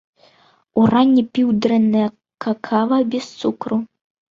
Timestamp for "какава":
2.47-3.01